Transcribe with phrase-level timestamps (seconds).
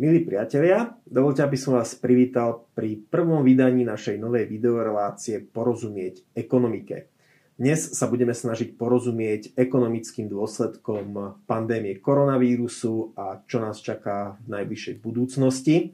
[0.00, 7.12] Milí priatelia, dovolte, aby som vás privítal pri prvom vydaní našej novej videorelácie Porozumieť ekonomike.
[7.60, 15.04] Dnes sa budeme snažiť porozumieť ekonomickým dôsledkom pandémie koronavírusu a čo nás čaká v najbližšej
[15.04, 15.92] budúcnosti.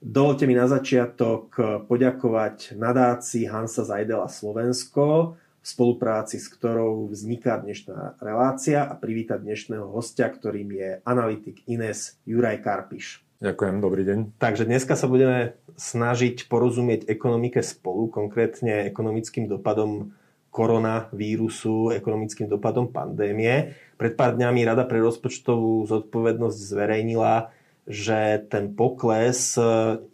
[0.00, 1.52] Dovolte mi na začiatok
[1.84, 10.26] poďakovať nadácii Hansa Zajdela Slovensko, spolupráci s ktorou vzniká dnešná relácia a privítať dnešného hostia,
[10.26, 13.22] ktorým je analytik Ines Juraj Karpiš.
[13.42, 14.18] Ďakujem, dobrý deň.
[14.38, 20.14] Takže dneska sa budeme snažiť porozumieť ekonomike spolu, konkrétne ekonomickým dopadom
[20.52, 23.74] koronavírusu, ekonomickým dopadom pandémie.
[23.98, 27.50] Pred pár dňami Rada pre rozpočtovú zodpovednosť zverejnila,
[27.88, 29.58] že ten pokles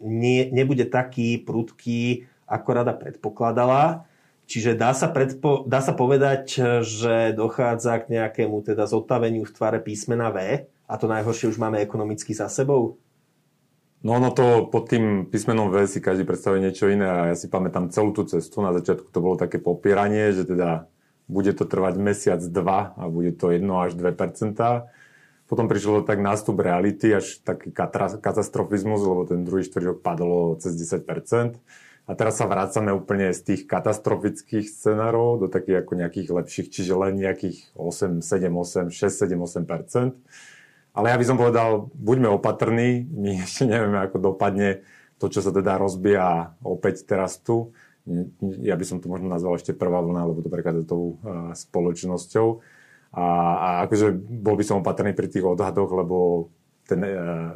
[0.01, 4.08] nie, nebude taký prudký, ako rada predpokladala
[4.49, 9.77] Čiže dá sa, predpo, dá sa povedať, že dochádza k nejakému teda zotaveniu v tvare
[9.77, 12.97] písmena V a to najhoršie už máme ekonomicky za sebou?
[14.01, 17.45] No ono to pod tým písmenom V si každý predstavuje niečo iné a ja si
[17.45, 18.65] pamätám celú tú cestu.
[18.65, 20.89] Na začiatku to bolo také popieranie, že teda
[21.29, 24.57] bude to trvať mesiac, dva a bude to 1 až 2%
[25.45, 27.69] Potom prišlo tak nástup reality, až taký
[28.17, 31.05] katastrofizmus, lebo ten druhý štvrťok padlo cez 10
[32.09, 36.97] a teraz sa vrácame úplne z tých katastrofických scenárov do takých ako nejakých lepších, čiže
[36.97, 40.17] len nejakých 8, 7, 8, 6, 7, 8
[40.97, 44.81] Ale ja by som povedal, buďme opatrní, my ešte nevieme, ako dopadne
[45.21, 47.77] to, čo sa teda rozbíja opäť teraz tu.
[48.57, 51.21] Ja by som to možno nazval ešte prvá vlna, lebo to prechádza tou
[51.53, 52.47] spoločnosťou.
[53.13, 56.49] A, a akože bol by som opatrný pri tých odhadoch, lebo
[56.89, 57.09] ten e,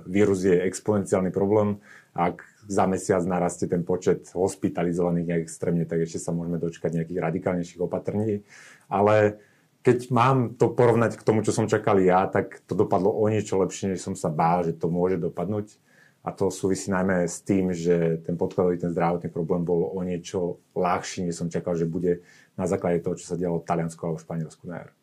[0.06, 1.81] vírus je exponenciálny problém.
[2.14, 7.23] Ak za mesiac narastie ten počet hospitalizovaných nejak extrémne, tak ešte sa môžeme dočkať nejakých
[7.23, 8.44] radikálnejších opatrní.
[8.88, 9.42] Ale
[9.83, 13.59] keď mám to porovnať k tomu, čo som čakal ja, tak to dopadlo o niečo
[13.59, 15.75] lepšie, než som sa bál, že to môže dopadnúť.
[16.23, 20.63] A to súvisí najmä s tým, že ten podkladový, ten zdravotný problém bol o niečo
[20.72, 22.23] ľahší, než som čakal, že bude
[22.56, 24.96] na základe toho, čo sa dialo v Taliansku alebo v Španielsku na.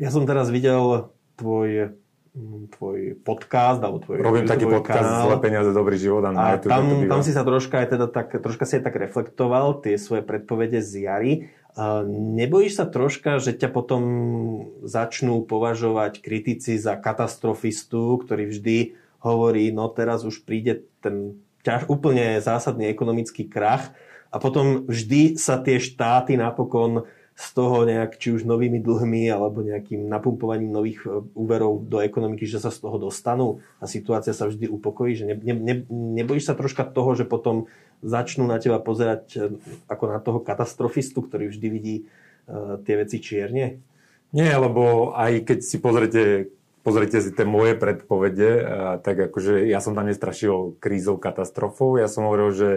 [0.00, 2.00] Ja som teraz videl tvoj
[2.76, 5.24] tvoj podcast alebo tvoj Robím taký podcast kanál.
[5.32, 8.68] Zle peniaze, dobrý život a, a tam, tam si sa troška aj teda tak, troška
[8.68, 11.32] si aj tak reflektoval tie svoje predpovede z jary.
[11.76, 14.02] Uh, nebojíš sa troška, že ťa potom
[14.84, 18.78] začnú považovať kritici za katastrofistu, ktorý vždy
[19.24, 23.90] hovorí, no teraz už príde ten ťaž, úplne zásadný ekonomický krach
[24.30, 29.60] a potom vždy sa tie štáty napokon z toho nejak, či už novými dlhmi alebo
[29.60, 34.48] nejakým napumpovaním nových e, úverov do ekonomiky, že sa z toho dostanú a situácia sa
[34.48, 37.68] vždy upokojí, že ne, ne, nebojíš sa troška toho, že potom
[38.00, 39.40] začnú na teba pozerať e,
[39.84, 41.96] ako na toho katastrofistu, ktorý vždy vidí
[42.48, 43.84] uh, tie veci čierne?
[44.32, 46.22] Nie, lebo aj keď si pozrete
[46.86, 48.62] pozrite si tie moje predpovede,
[49.02, 51.98] tak akože ja som tam nestrašil krízou, katastrofou.
[51.98, 52.70] Ja som hovoril, že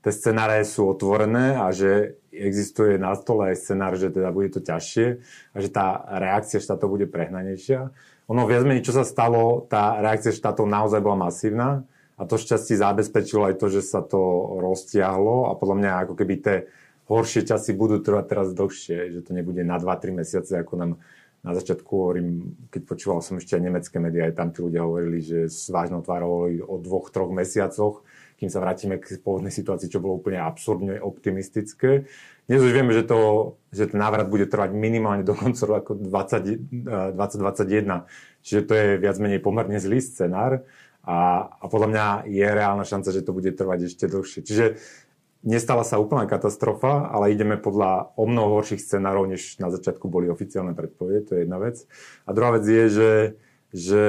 [0.00, 4.64] tie scenáre sú otvorené a že existuje na stole aj scenár, že teda bude to
[4.64, 5.06] ťažšie
[5.52, 7.92] a že tá reakcia štátov bude prehnanejšia.
[8.30, 11.84] Ono viac menej, čo sa stalo, tá reakcia štátov naozaj bola masívna
[12.16, 14.20] a to šťastie zabezpečilo aj to, že sa to
[14.62, 16.56] roztiahlo a podľa mňa ako keby tie
[17.10, 20.92] horšie časy budú trvať teraz dlhšie, že to nebude na 2-3 mesiace, ako nám
[21.40, 25.24] na začiatku hovorím, keď počúval som ešte aj nemecké médiá, aj tam tí ľudia hovorili,
[25.24, 28.04] že s vážnou tvárou o dvoch, troch mesiacoch
[28.40, 32.08] kým sa vrátime k pôvodnej situácii, čo bolo úplne absurdne optimistické.
[32.48, 37.12] Dnes už vieme, že, to, že ten návrat bude trvať minimálne do konca roku 20,
[37.12, 38.08] 2021.
[38.40, 40.64] Čiže to je viac menej pomerne zlý scenár
[41.04, 44.40] a, a podľa mňa je reálna šanca, že to bude trvať ešte dlhšie.
[44.40, 44.80] Čiže
[45.44, 50.32] nestala sa úplná katastrofa, ale ideme podľa o mnoho horších scenárov, než na začiatku boli
[50.32, 51.84] oficiálne predpovede, to je jedna vec.
[52.24, 53.12] A druhá vec je, že,
[53.72, 54.02] že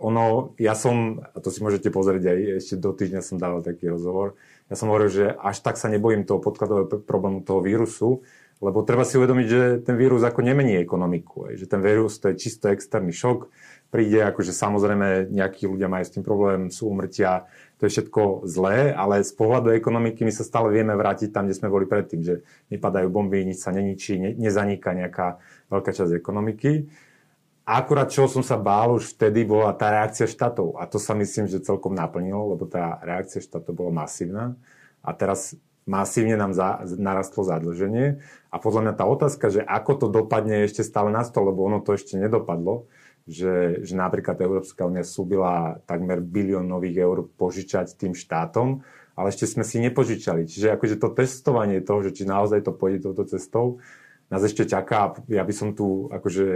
[0.00, 3.90] ono, ja som, a to si môžete pozrieť aj ešte do týždňa som dával taký
[3.90, 4.38] rozhovor,
[4.72, 8.24] ja som hovoril, že až tak sa nebojím toho podkladového problému toho vírusu,
[8.64, 12.40] lebo treba si uvedomiť, že ten vírus ako nemení ekonomiku, že ten vírus to je
[12.40, 13.52] čisto externý šok,
[13.92, 17.46] príde, akože samozrejme nejakí ľudia majú s tým problém, sú umrtia,
[17.78, 21.58] to je všetko zlé, ale z pohľadu ekonomiky my sa stále vieme vrátiť tam, kde
[21.58, 22.42] sme boli predtým, že
[22.72, 25.38] nepadajú bomby, nič sa neničí, ne, nezaniká nejaká
[25.70, 26.88] veľká časť ekonomiky.
[27.64, 30.76] A akurát čo som sa bál už vtedy bola tá reakcia štátov.
[30.76, 34.52] A to sa myslím, že celkom naplnilo, lebo tá reakcia štátov bola masívna.
[35.00, 35.56] A teraz
[35.88, 38.20] masívne nám za, narastlo zadlženie.
[38.52, 41.80] A podľa mňa tá otázka, že ako to dopadne ešte stále na stole, lebo ono
[41.80, 42.84] to ešte nedopadlo,
[43.24, 48.84] že, že napríklad Európska únia súbila takmer bilión nových eur požičať tým štátom,
[49.16, 50.44] ale ešte sme si nepožičali.
[50.44, 53.80] Čiže akože to testovanie toho, že či naozaj to pôjde touto cestou,
[54.32, 55.12] nás ešte čaká.
[55.28, 56.46] Ja by som tu akože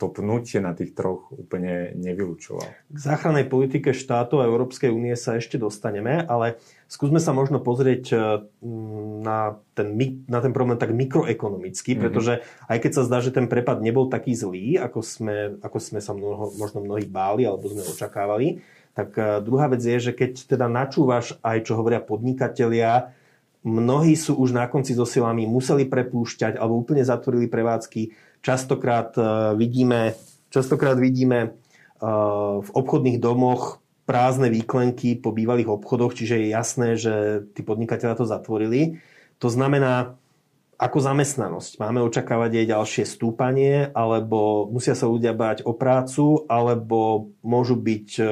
[0.00, 2.68] to pnutie na tých troch úplne nevylučoval.
[2.88, 6.56] K záchrannej politike štátov a Európskej únie sa ešte dostaneme, ale
[6.88, 8.16] skúsme sa možno pozrieť e,
[9.20, 9.92] na ten,
[10.24, 12.02] na ten problém tak mikroekonomicky, mm-hmm.
[12.02, 12.32] pretože
[12.66, 16.16] aj keď sa zdá, že ten prepad nebol taký zlý, ako sme, ako sme sa
[16.16, 18.64] mnoho, možno mnohí báli alebo sme očakávali,
[18.96, 23.12] tak e, druhá vec je, že keď teda načúvaš aj, čo hovoria podnikatelia,
[23.66, 28.14] Mnohí sú už na konci so silami, museli prepúšťať alebo úplne zatvorili prevádzky.
[28.38, 29.22] Častokrát e,
[29.58, 30.14] vidíme,
[30.48, 31.48] častokrát vidíme e,
[32.62, 38.24] v obchodných domoch prázdne výklenky po bývalých obchodoch, čiže je jasné, že tí podnikatelia to
[38.24, 39.02] zatvorili.
[39.42, 40.16] To znamená,
[40.78, 41.82] ako zamestnanosť.
[41.82, 48.08] Máme očakávať jej ďalšie stúpanie, alebo musia sa ľudia báť o prácu, alebo môžu byť,
[48.22, 48.24] e,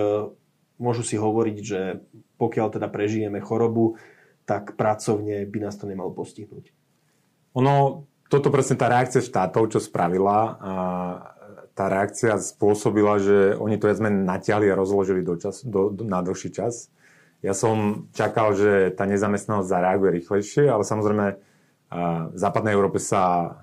[0.79, 2.01] môžu si hovoriť, že
[2.39, 3.99] pokiaľ teda prežijeme chorobu,
[4.47, 6.71] tak pracovne by nás to nemalo postihnúť.
[7.59, 10.73] Ono, toto presne tá reakcia štátov, čo spravila, a
[11.77, 16.25] tá reakcia spôsobila, že oni to sme natiahli a rozložili do čas, do, do, na
[16.25, 16.89] dlhší čas.
[17.45, 21.27] Ja som čakal, že tá nezamestnanosť zareaguje rýchlejšie, ale samozrejme
[22.33, 23.55] v západnej Európe sa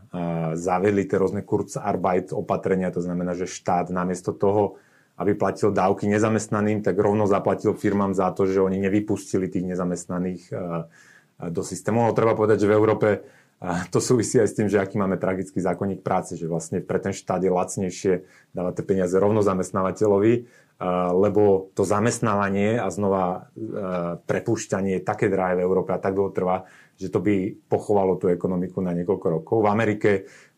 [0.53, 4.79] zavedli tie rôzne Kurzarbeit opatrenia, to znamená, že štát namiesto toho,
[5.18, 10.44] aby platil dávky nezamestnaným, tak rovno zaplatil firmám za to, že oni nevypustili tých nezamestnaných
[10.50, 12.01] eh, eh, do systému.
[12.01, 15.21] No, treba povedať, že v Európe eh, to súvisí aj s tým, že aký máme
[15.21, 18.13] tragický zákonník práce, že vlastne pre ten štát je lacnejšie
[18.57, 20.65] dávať tie peniaze rovno zamestnávateľovi,
[21.13, 23.48] lebo to zamestnávanie a znova
[24.25, 26.68] prepúšťanie je také drahé v Európe a tak dlho trvá,
[27.00, 29.63] že to by pochovalo tú ekonomiku na niekoľko rokov.
[29.63, 30.10] V Amerike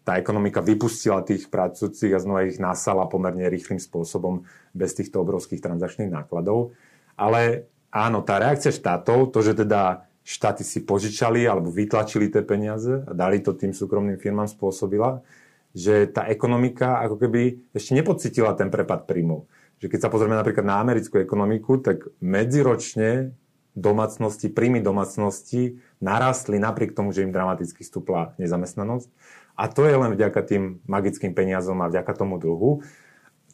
[0.05, 5.65] tá ekonomika vypustila tých pracujúcich a znova ich nasala pomerne rýchlým spôsobom bez týchto obrovských
[5.65, 6.77] transakčných nákladov.
[7.17, 13.01] Ale áno, tá reakcia štátov, to, že teda štáty si požičali alebo vytlačili tie peniaze
[13.01, 15.25] a dali to tým súkromným firmám, spôsobila,
[15.73, 19.49] že tá ekonomika ako keby ešte nepocitila ten prepad príjmov.
[19.81, 23.33] Že keď sa pozrieme napríklad na americkú ekonomiku, tak medziročne
[23.75, 29.11] domácnosti, príjmy domácnosti narastli napriek tomu, že im dramaticky stúpla nezamestnanosť.
[29.55, 32.83] A to je len vďaka tým magickým peniazom a vďaka tomu dlhu.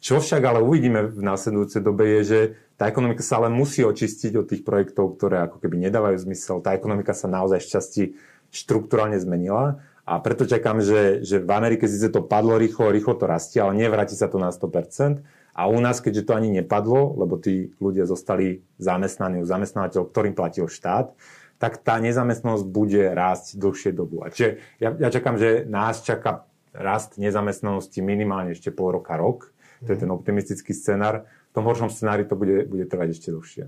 [0.02, 2.40] Čo však ale uvidíme v následujúcej dobe je, že
[2.74, 6.58] tá ekonomika sa ale musí očistiť od tých projektov, ktoré ako keby nedávajú zmysel.
[6.58, 8.18] Tá ekonomika sa naozaj šťastí
[8.50, 13.30] štruktúralne zmenila a preto čakám, že, že v Amerike síce to padlo rýchlo, rýchlo to
[13.30, 15.22] rastie, ale nevráti sa to na 100%.
[15.52, 20.32] A u nás, keďže to ani nepadlo, lebo tí ľudia zostali zamestnaní u zamestnávateľov, ktorým
[20.32, 21.12] platil štát,
[21.60, 24.24] tak tá nezamestnanosť bude rásť dlhšie dobu.
[24.24, 29.52] A čiže ja, ja čakám, že nás čaká rast nezamestnanosti minimálne ešte pol roka, rok.
[29.84, 31.28] To je ten optimistický scenár.
[31.52, 33.64] V tom horšom scenári to bude, bude trvať ešte dlhšie.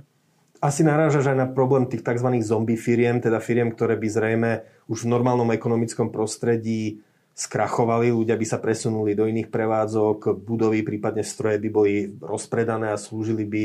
[0.65, 2.41] Asi narážaš aj na problém tých tzv.
[2.41, 4.51] zombie firiem, teda firiem, ktoré by zrejme
[4.89, 7.05] už v normálnom ekonomickom prostredí
[7.35, 12.99] skrachovali, ľudia by sa presunuli do iných prevádzok, budovy, prípadne stroje by boli rozpredané a
[12.99, 13.65] slúžili by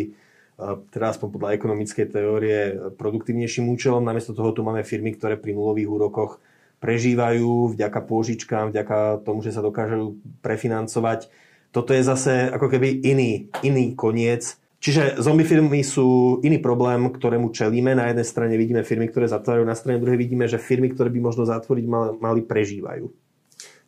[0.92, 2.60] teda aspoň podľa ekonomickej teórie
[3.00, 4.04] produktívnejším účelom.
[4.04, 6.44] Namiesto toho tu máme firmy, ktoré pri nulových úrokoch
[6.83, 11.31] prežívajú vďaka pôžičkám, vďaka tomu, že sa dokážu prefinancovať.
[11.71, 14.60] Toto je zase ako keby iný, iný koniec.
[14.80, 17.95] Čiže zombie firmy sú iný problém, ktorému čelíme.
[17.95, 21.19] Na jednej strane vidíme firmy, ktoré zatvárajú, na strane druhej vidíme, že firmy, ktoré by
[21.19, 21.86] možno zatvoriť
[22.19, 23.12] mali prežívajú.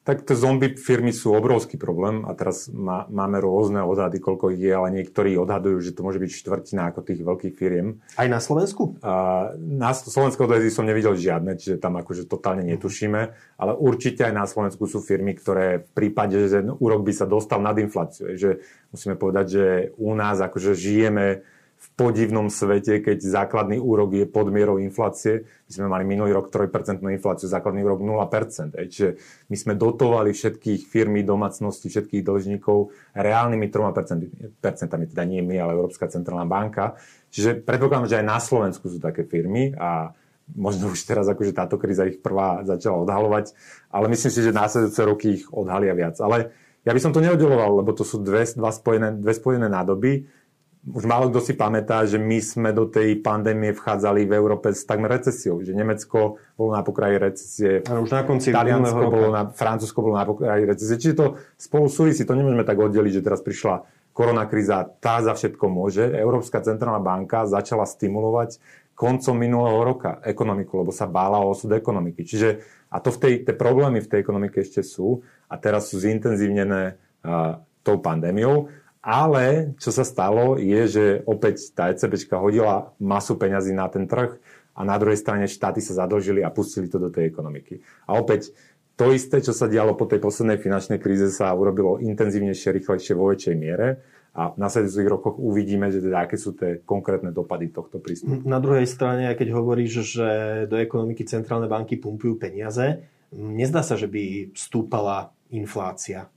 [0.01, 4.65] Tak tie zombie firmy sú obrovský problém a teraz má, máme rôzne odhady, koľko ich
[4.65, 8.01] je, ale niektorí odhadujú, že to môže byť štvrtina ako tých veľkých firiem.
[8.17, 8.98] Aj na Slovensku?
[9.05, 13.22] A, na Slovensku odhady som nevidel žiadne, čiže tam akože totálne netušíme,
[13.62, 17.29] ale určite aj na Slovensku sú firmy, ktoré v prípade, že ten úrok by sa
[17.29, 19.65] dostal nad infláciu, že musíme povedať, že
[20.01, 21.46] u nás akože žijeme
[21.82, 25.50] v podivnom svete, keď základný úrok je pod mierou inflácie.
[25.66, 28.78] My sme mali minulý rok 3% infláciu, základný úrok 0%.
[28.78, 29.18] Čiže
[29.50, 35.74] my sme dotovali všetkých firmy, domácnosti, všetkých dlžníkov reálnymi 3%, percentami, teda nie my, ale
[35.74, 37.02] Európska centrálna banka.
[37.34, 40.14] Čiže predpokladám, že aj na Slovensku sú také firmy a
[40.54, 43.58] možno už teraz akože táto kríza ich prvá začala odhalovať,
[43.90, 46.22] ale myslím si, že následujúce roky ich odhalia viac.
[46.22, 46.54] Ale
[46.86, 50.41] ja by som to neoddeloval, lebo to sú dve, dva spojené, dve spojené nádoby
[50.82, 54.82] už málo kto si pamätá, že my sme do tej pandémie vchádzali v Európe s
[54.82, 59.46] takmer recesiou, že Nemecko bolo na pokraji recesie, ano, už na konci Taliansko bolo na,
[59.54, 60.98] Francúzsko bolo na pokraji recesie.
[60.98, 65.66] Čiže to spolu súvisí, to nemôžeme tak oddeliť, že teraz prišla koronakríza, tá za všetko
[65.70, 66.02] môže.
[66.02, 68.58] Európska centrálna banka začala stimulovať
[68.98, 72.26] koncom minulého roka ekonomiku, lebo sa bála o osud ekonomiky.
[72.26, 72.50] Čiže,
[72.90, 76.98] a to v tej, tie problémy v tej ekonomike ešte sú a teraz sú zintenzívnené
[77.26, 78.70] uh, tou pandémiou.
[79.01, 84.38] Ale čo sa stalo je, že opäť tá ECBčka hodila masu peňazí na ten trh
[84.77, 87.81] a na druhej strane štáty sa zadlžili a pustili to do tej ekonomiky.
[88.05, 88.53] A opäť
[88.93, 93.34] to isté, čo sa dialo po tej poslednej finančnej kríze, sa urobilo intenzívnejšie, rýchlejšie vo
[93.34, 94.05] väčšej miere
[94.38, 98.46] a v nasledujúcich rokoch uvidíme, že teda aké sú tie konkrétne dopady tohto prístupu.
[98.46, 100.29] Na druhej strane, keď hovoríš, že
[100.70, 103.01] do ekonomiky centrálne banky pumpujú peniaze,
[103.34, 106.31] nezdá sa, že by stúpala inflácia.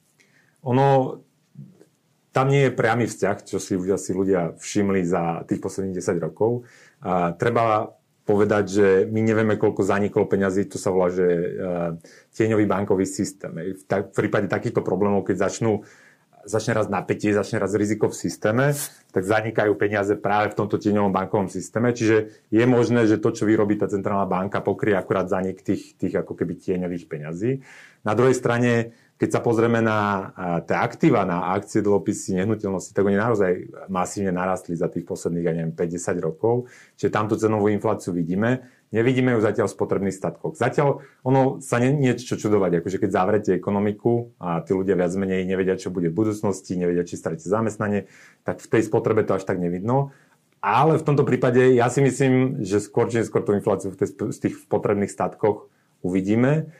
[0.65, 1.21] Ono,
[2.35, 6.19] tam nie je priamy vzťah, čo si už asi ľudia všimli za tých posledných 10
[6.19, 6.67] rokov.
[7.07, 7.95] A treba
[8.27, 11.95] povedať, že my nevieme, koľko zaniklo peňazí, to sa volá, že uh,
[12.35, 13.53] tieňový bankový systém.
[13.55, 15.87] V, ta, v prípade takýchto problémov, keď začnú
[16.45, 18.77] začne raz napätie, začne raz riziko v systéme,
[19.11, 21.97] tak zanikajú peniaze práve v tomto tieňovom bankovom systéme.
[21.97, 26.21] Čiže je možné, že to, čo vyrobí tá centrálna banka, pokrie akurát zanik tých, tých
[26.21, 27.65] ako keby tieňových peňazí.
[28.05, 30.31] Na druhej strane keď sa pozrieme na
[30.67, 33.53] tie aktíva, na akcie, dlhopisy, nehnuteľnosti, tak oni naozaj
[33.87, 36.67] masívne narastli za tých posledných, ja neviem, 50 rokov.
[36.99, 38.67] Čiže tamto cenovú infláciu vidíme.
[38.91, 40.59] Nevidíme ju zatiaľ v spotrebných statkoch.
[40.59, 45.47] Zatiaľ ono sa nie, niečo čudovať, akože keď zavrete ekonomiku a tí ľudia viac menej
[45.47, 48.11] nevedia, čo bude v budúcnosti, nevedia, či stratíte zamestnanie,
[48.43, 50.11] tak v tej spotrebe to až tak nevidno.
[50.59, 54.09] Ale v tomto prípade ja si myslím, že skôr či skôr tú infláciu v, tej,
[54.15, 55.71] v tých potrebných statkoch
[56.05, 56.71] uvidíme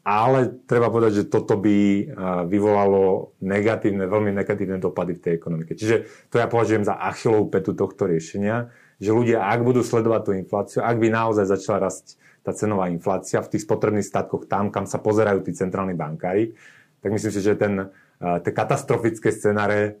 [0.00, 2.08] ale treba povedať, že toto by
[2.48, 5.76] vyvolalo negatívne, veľmi negatívne dopady v tej ekonomike.
[5.76, 10.32] Čiže to ja považujem za achilovú petu tohto riešenia, že ľudia, ak budú sledovať tú
[10.36, 14.88] infláciu, ak by naozaj začala rásť tá cenová inflácia v tých spotrebných statkoch tam, kam
[14.88, 16.56] sa pozerajú tí centrálni bankári,
[17.04, 20.00] tak myslím si, že ten, tie katastrofické scenáre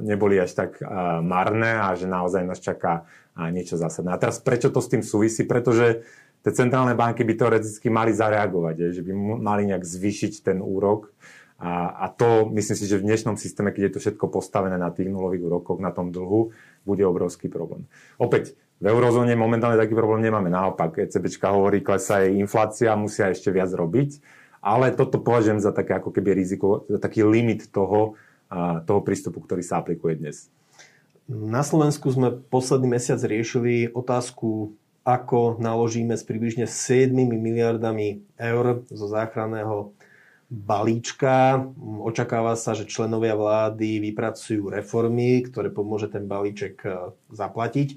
[0.00, 0.80] neboli až tak
[1.24, 3.04] marné a že naozaj nás čaká
[3.52, 4.12] niečo zásadné.
[4.12, 5.44] A teraz prečo to s tým súvisí?
[5.44, 6.04] Pretože
[6.44, 11.10] tie centrálne banky by teoreticky mali zareagovať, že by mali nejak zvýšiť ten úrok.
[11.56, 14.92] A, a to myslím si, že v dnešnom systéme, keď je to všetko postavené na
[14.92, 16.52] tých nulových úrokoch, na tom dlhu,
[16.84, 17.88] bude obrovský problém.
[18.20, 20.52] Opäť, v eurozóne momentálne taký problém nemáme.
[20.52, 24.20] Naopak, ECBčka hovorí, klesá jej inflácia, musia ešte viac robiť.
[24.60, 28.18] Ale toto považujem za také ako keby riziko, za taký limit toho,
[28.84, 30.52] toho prístupu, ktorý sa aplikuje dnes.
[31.30, 39.06] Na Slovensku sme posledný mesiac riešili otázku ako naložíme s približne 7 miliardami eur zo
[39.06, 39.92] záchranného
[40.48, 41.60] balíčka.
[42.00, 47.88] Očakáva sa, že členovia vlády vypracujú reformy, ktoré pomôže ten balíček e, zaplatiť.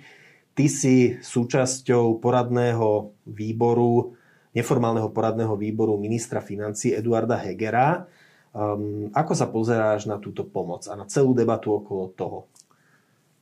[0.52, 4.18] Ty si súčasťou poradného výboru,
[4.52, 8.10] neformálneho poradného výboru ministra financí Eduarda Hegera.
[8.58, 12.50] Um, ako sa pozeráš na túto pomoc a na celú debatu okolo toho?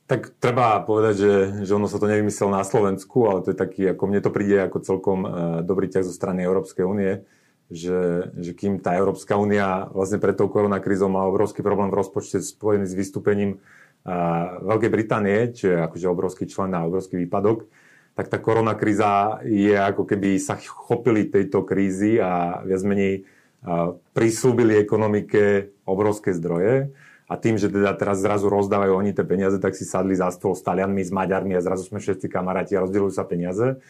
[0.06, 1.34] Tak treba povedať, že,
[1.66, 4.54] že ono sa to nevymyslel na Slovensku, ale to je taký, ako mne to príde
[4.62, 5.30] ako celkom uh,
[5.66, 7.26] dobrý ťah zo strany Európskej únie,
[7.66, 12.38] že, že kým tá Európska únia vlastne pred tou koronakrízou má obrovský problém v rozpočte
[12.38, 17.66] spojený s vystúpením uh, Veľkej Británie, čo je akože obrovský člen a obrovský výpadok,
[18.14, 23.26] tak tá koronakríza je ako keby sa chopili tejto krízy a viac menej
[23.66, 26.94] uh, prislúbili ekonomike obrovské zdroje
[27.26, 30.54] a tým, že teda teraz zrazu rozdávajú oni tie peniaze, tak si sadli za stôl
[30.54, 33.82] s Talianmi, s Maďarmi a zrazu sme všetci kamaráti a rozdielujú sa peniaze.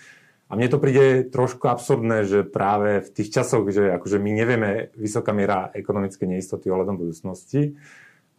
[0.47, 4.71] A mne to príde trošku absurdné, že práve v tých časoch, že akože my nevieme
[4.95, 7.77] vysoká miera ekonomické neistoty ohľadom budúcnosti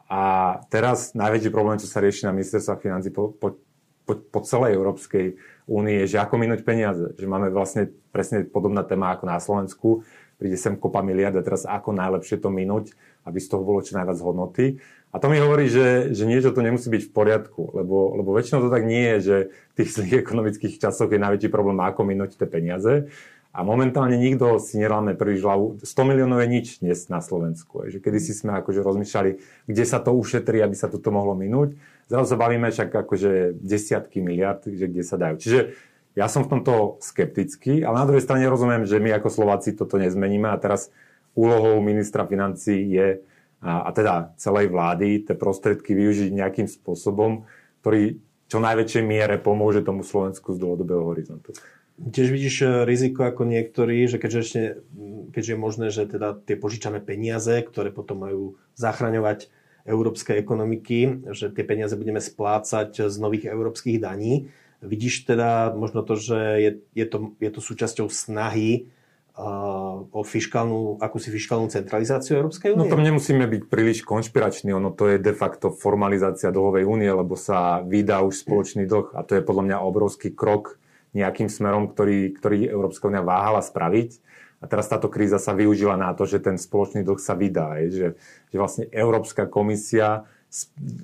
[0.08, 3.60] a teraz najväčší problém, čo sa rieši na ministerstva financí po, po,
[4.08, 5.36] po, po celej Európskej
[5.68, 7.12] únie, je, že ako minúť peniaze.
[7.20, 11.66] Že máme vlastne presne podobná téma ako na Slovensku, príde sem kopa miliard a teraz
[11.66, 12.94] ako najlepšie to minúť,
[13.26, 14.78] aby z toho bolo čo najviac hodnoty.
[15.12, 18.62] A to mi hovorí, že, že niečo to nemusí byť v poriadku, lebo, lebo väčšinou
[18.62, 22.38] to tak nie je, že v tých zlých ekonomických časoch je najväčší problém, ako minúť
[22.38, 23.10] tie peniaze.
[23.58, 25.82] A momentálne nikto si neráme príliš hlavu.
[25.82, 27.90] 100 miliónov je nič dnes na Slovensku.
[27.90, 29.32] Že kedy si sme akože rozmýšľali,
[29.66, 31.74] kde sa to ušetrí, aby sa toto mohlo minúť.
[32.06, 35.42] Zrazu sa bavíme však akože desiatky miliard, že kde sa dajú.
[35.42, 35.74] Čiže
[36.18, 40.02] ja som v tomto skeptický, ale na druhej strane rozumiem, že my ako Slováci toto
[40.02, 40.90] nezmeníme a teraz
[41.38, 43.22] úlohou ministra financí je
[43.62, 47.46] a, a teda celej vlády tie prostriedky využiť nejakým spôsobom,
[47.86, 48.18] ktorý
[48.50, 51.54] čo najväčšej miere pomôže tomu Slovensku z dlhodobého horizontu.
[51.98, 54.62] Tiež vidíš e, riziko ako niektorí, že keďže, ešte,
[55.34, 58.44] keďže je možné, že teda tie požičané peniaze, ktoré potom majú
[58.78, 59.50] zachraňovať
[59.88, 66.14] európske ekonomiky, že tie peniaze budeme splácať z nových európskych daní, Vidíš teda možno to,
[66.14, 68.94] že je, je, to, je to súčasťou snahy
[69.34, 72.86] uh, o fiskálnu, akúsi fiskálnu centralizáciu Európskej únie?
[72.86, 77.34] No to nemusíme byť príliš konšpirační, ono to je de facto formalizácia dlhovej únie, lebo
[77.34, 80.78] sa vydá už spoločný dlh a to je podľa mňa obrovský krok
[81.18, 84.22] nejakým smerom, ktorý, ktorý Európska únia váhala spraviť.
[84.58, 87.78] A teraz táto kríza sa využila na to, že ten spoločný dlh sa vydá.
[87.78, 88.18] Že,
[88.50, 90.26] že vlastne Európska komisia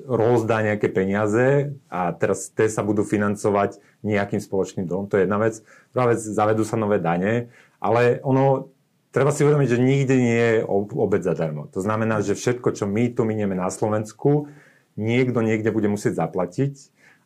[0.08, 5.12] rozdá nejaké peniaze a teraz tie sa budú financovať nejakým spoločným dlhom.
[5.12, 5.60] To je jedna vec.
[5.92, 7.52] Druhá vec, zavedú sa nové dane,
[7.84, 8.72] ale ono
[9.12, 10.60] treba si uvedomiť, že nikdy nie je
[10.96, 11.68] obec zadarmo.
[11.76, 14.48] To znamená, že všetko, čo my tu minieme na Slovensku,
[14.96, 16.74] niekto niekde bude musieť zaplatiť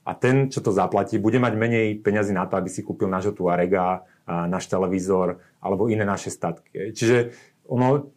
[0.08, 3.36] a ten, čo to zaplatí, bude mať menej peňazí na to, aby si kúpil nášho
[3.36, 6.96] Tuarega, náš televízor alebo iné naše statky.
[6.96, 7.32] Čiže
[7.68, 8.10] ono,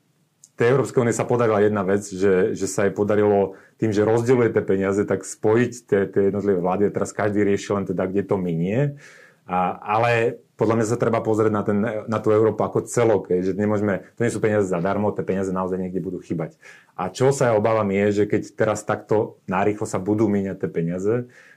[0.60, 4.52] tej Európskej únie sa podarila jedna vec, že, že sa jej podarilo tým, že rozdeľuje
[4.52, 6.92] tie peniaze, tak spojiť tie, tie jednotlivé vlády.
[6.92, 9.00] Teraz každý rieši len teda, kde to minie.
[9.48, 13.56] A, ale podľa mňa sa treba pozrieť na, ten, na tú Európu ako celok, že
[13.56, 16.60] nemôžeme, to nie sú peniaze zadarmo, tie peniaze naozaj niekde budú chýbať.
[16.92, 20.68] A čo sa ja obávam je, že keď teraz takto narýchlo sa budú míňať tie
[20.68, 21.14] peniaze,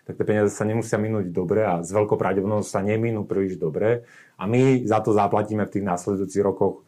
[0.07, 4.07] tak tie peniaze sa nemusia minúť dobre a s veľkou pravdepodobnosťou sa nemínú príliš dobre
[4.39, 6.87] a my za to zaplatíme v tých následujúcich rokoch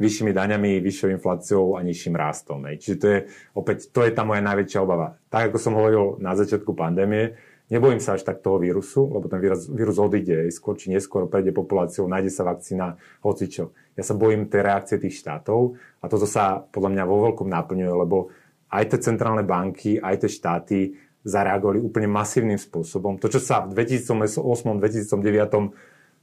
[0.00, 2.64] vyššími daňami, vyššou infláciou a nižším rastom.
[2.64, 3.18] Čiže to je
[3.52, 5.20] opäť, to je tá moja najväčšia obava.
[5.28, 7.36] Tak ako som hovoril na začiatku pandémie,
[7.72, 11.56] Nebojím sa až tak toho vírusu, lebo ten vírus, vírus odíde skôr či neskôr, prejde
[11.56, 13.72] populáciou, nájde sa vakcína, hocičo.
[13.96, 17.92] Ja sa bojím tej reakcie tých štátov a toto sa podľa mňa vo veľkom naplňuje,
[17.96, 18.28] lebo
[18.68, 23.16] aj tie centrálne banky, aj tie štáty zareagovali úplne masívnym spôsobom.
[23.16, 25.72] To, čo sa v 2008-2009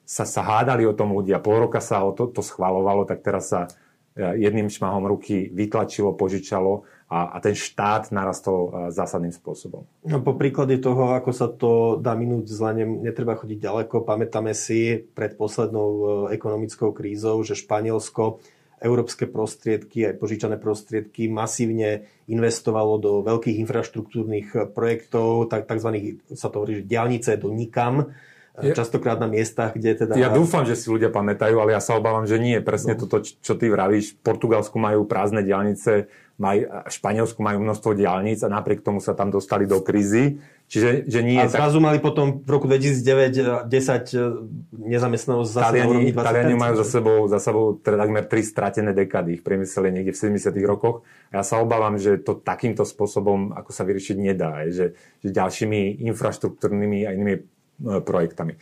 [0.10, 3.54] sa, sa hádali o tom ľudia, pol roka sa o to, to schvalovalo, tak teraz
[3.54, 3.70] sa
[4.18, 6.82] e, jedným šmahom ruky vytlačilo, požičalo
[7.14, 9.86] a, a ten štát narastol e, zásadným spôsobom.
[10.10, 14.02] No, po príklade toho, ako sa to dá minúť zle, netreba chodiť ďaleko.
[14.02, 18.42] Pamätáme si pred poslednou e, ekonomickou krízou, že Španielsko
[18.80, 26.18] európske prostriedky, aj požičané prostriedky masívne investovalo do veľkých infraštruktúrnych projektov, tak, tzv.
[26.32, 28.16] sa to hovorí, že diálnice do nikam,
[28.62, 30.14] ja, častokrát na miestach, kde teda...
[30.20, 32.60] Ja dúfam, že si ľudia pamätajú, ale ja sa obávam, že nie.
[32.60, 33.06] Presne no.
[33.06, 34.20] toto, čo ty vravíš.
[34.20, 39.12] V Portugalsku majú prázdne diálnice, maj, v Španielsku majú množstvo diálnic a napriek tomu sa
[39.12, 40.40] tam dostali do krízy.
[40.70, 41.86] Čiže že nie a zrazu tak...
[41.90, 44.22] mali potom v roku 2009 10 eh,
[44.78, 48.40] nezamestnanosť zase Taliani, na úrovni 20 Taliani majú za sebou, za sebou teda takmer 3
[48.46, 49.42] stratené dekady.
[49.42, 51.04] Ich priemysel je niekde v 70 rokoch.
[51.34, 54.64] A ja sa obávam, že to takýmto spôsobom, ako sa vyriešiť nedá.
[54.70, 57.42] Že, že ďalšími infraštruktúrnymi a inými E,
[57.82, 58.60] projektami.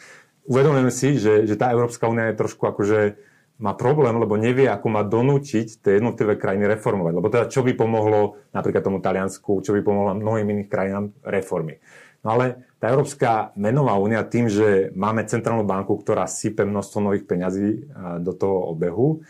[0.47, 3.19] Uvedomujeme si, že, že tá Európska únia je trošku akože
[3.57, 7.13] má problém, lebo nevie, ako má donútiť tie jednotlivé krajiny reformovať.
[7.17, 11.81] Lebo teda čo by pomohlo napríklad tomu Taliansku, čo by pomohlo mnohým iným krajinám reformy.
[12.21, 17.25] No ale tá Európska menová únia tým, že máme centrálnu banku, ktorá sype množstvo nových
[17.25, 17.79] peňazí e,
[18.21, 19.25] do toho obehu,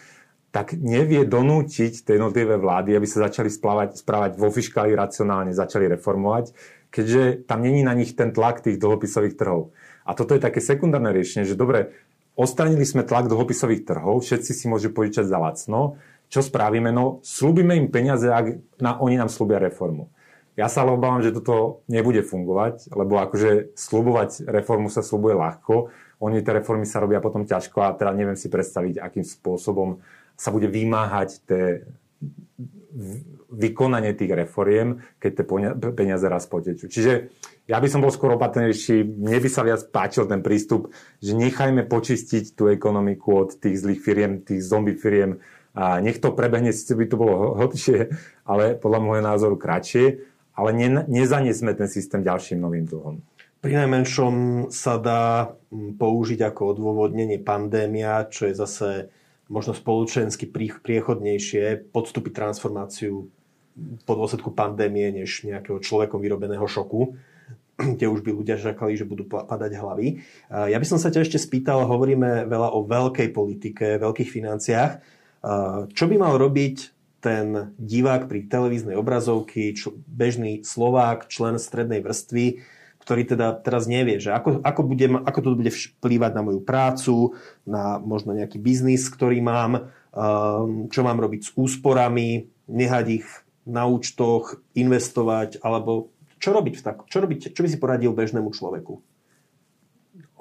[0.52, 5.88] tak nevie donútiť tie jednotlivé vlády, aby sa začali splávať, správať vo fiškáli racionálne, začali
[5.94, 6.56] reformovať,
[6.90, 9.76] keďže tam není na nich ten tlak tých dlhopisových trhov.
[10.08, 11.94] A toto je také sekundárne riešenie, že dobre,
[12.40, 16.92] odstranili sme tlak dlhopisových trhov, všetci si môžu požičať za lacno, čo spravíme?
[16.92, 20.12] No, slúbime im peniaze, ak na, oni nám slúbia reformu.
[20.58, 25.94] Ja sa ale obávam, že toto nebude fungovať, lebo akože slúbovať reformu sa slúbuje ľahko,
[26.18, 30.02] oni tie reformy sa robia potom ťažko a teda neviem si predstaviť, akým spôsobom
[30.34, 31.86] sa bude vymáhať tie
[33.48, 35.46] vykonanie tých reforiem, keď tie
[35.94, 36.90] peniaze raz potečú.
[36.90, 37.32] Čiže
[37.70, 41.86] ja by som bol skôr opatrnejší, mne by sa viac páčil ten prístup, že nechajme
[41.86, 45.40] počistiť tú ekonomiku od tých zlých firiem, tých zombie firiem
[45.78, 48.10] a nech to prebehne, síce by to bolo hlbšie,
[48.50, 50.26] ale podľa môjho názoru kratšie,
[50.58, 53.22] ale ne, nezanesme ten systém ďalším novým dlhom.
[53.62, 54.34] Pri najmenšom
[54.74, 58.90] sa dá použiť ako odôvodnenie pandémia, čo je zase
[59.48, 60.48] možno spoločensky
[60.84, 63.28] priechodnejšie podstúpiť transformáciu
[64.04, 67.16] po dôsledku pandémie, než nejakého človekom vyrobeného šoku
[67.96, 70.08] kde už by ľudia čakali, že budú padať hlavy.
[70.50, 74.92] Ja by som sa ťa ešte spýtal, hovoríme veľa o veľkej politike, veľkých financiách.
[75.94, 79.74] Čo by mal robiť ten divák pri televíznej obrazovky,
[80.06, 82.62] bežný Slovák, člen strednej vrstvy,
[83.08, 87.40] ktorý teda teraz nevie, že ako, ako, budem, ako to bude vplývať na moju prácu,
[87.64, 89.96] na možno nejaký biznis, ktorý mám,
[90.92, 93.28] čo mám robiť s úsporami, nehať ich
[93.64, 98.52] na účtoch, investovať, alebo čo robiť v tak, čo, robiť, čo by si poradil bežnému
[98.52, 99.00] človeku?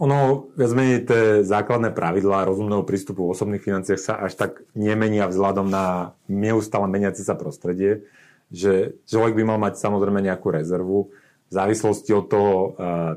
[0.02, 5.24] Ono, viac menej tie základné pravidlá rozumného prístupu v osobných financiách sa až tak nemenia
[5.24, 8.04] vzhľadom na neustále meniace sa prostredie,
[8.50, 11.14] že človek by mal mať samozrejme nejakú rezervu.
[11.46, 12.54] V závislosti od toho,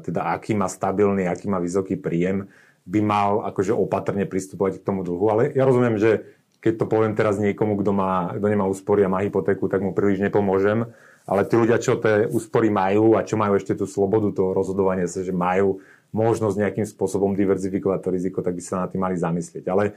[0.06, 2.46] teda aký má stabilný, aký má vysoký príjem,
[2.86, 5.26] by mal akože opatrne pristupovať k tomu dlhu.
[5.30, 6.26] Ale ja rozumiem, že
[6.60, 9.96] keď to poviem teraz niekomu, kto, má, kto nemá úspory a má hypotéku, tak mu
[9.96, 10.90] príliš nepomôžem.
[11.30, 15.06] Ale tí ľudia, čo tie úspory majú a čo majú ešte tú slobodu toho rozhodovania
[15.06, 19.14] sa, že majú možnosť nejakým spôsobom diverzifikovať to riziko, tak by sa na tým mali
[19.14, 19.66] zamyslieť.
[19.70, 19.94] Ale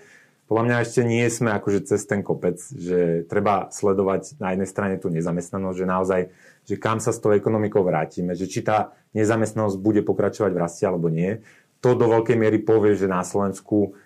[0.51, 4.95] podľa mňa ešte nie sme akože cez ten kopec, že treba sledovať na jednej strane
[5.01, 6.21] tú nezamestnanosť, že naozaj,
[6.69, 10.85] že kam sa s tou ekonomikou vrátime, že či tá nezamestnanosť bude pokračovať v raste
[10.85, 11.41] alebo nie.
[11.81, 13.97] To do veľkej miery povie, že na Slovensku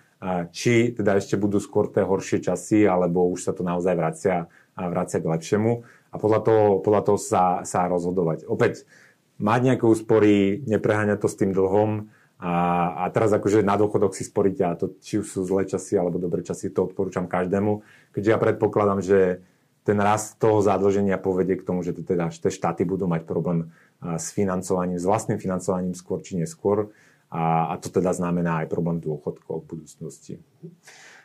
[0.49, 5.21] či teda ešte budú skôr tie horšie časy, alebo už sa to naozaj vracia, vracia
[5.21, 8.49] k lepšiemu a podľa toho, podľa toho sa, sa rozhodovať.
[8.49, 8.89] Opäť,
[9.37, 12.53] mať nejaké úspory, nepreháňať to s tým dlhom a,
[13.01, 16.21] a teraz akože na dôchodok si sporíte a to či už sú zlé časy alebo
[16.21, 17.81] dobré časy, to odporúčam každému,
[18.13, 19.41] keďže ja predpokladám, že
[19.81, 23.71] ten rast toho zadlženia povedie k tomu, že teda tie štáty budú mať problém
[24.03, 26.91] s financovaním, s vlastným financovaním skôr či neskôr
[27.31, 30.33] a, a to teda znamená aj problém dôchodkov v budúcnosti.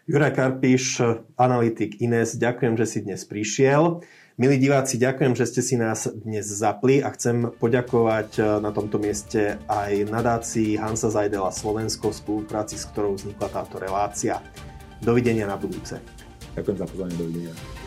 [0.06, 0.98] Juraj Karpiš,
[1.38, 4.02] analytik Ines, ďakujem, že si dnes prišiel.
[4.40, 8.96] Milí diváci, ďakujem, že ste si nás dnes zapli a chcem poďakovať eh, na tomto
[8.96, 14.40] mieste aj nadácii Hansa Zajdela Slovensko v spolupráci, s ktorou vznikla táto relácia.
[15.04, 16.00] Dovidenia na budúce.
[16.56, 17.81] Ďakujem za pozornie, dovidenia.